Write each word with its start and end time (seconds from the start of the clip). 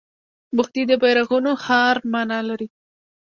بخدي 0.55 0.83
د 0.87 0.91
بیرغونو 1.01 1.51
ښار 1.63 1.95
مانا 2.13 2.39
لري 2.49 2.67